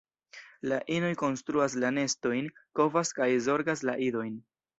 [0.69, 2.49] La inoj konstruas la nestojn,
[2.81, 4.35] kovas kaj zorgas la idojn.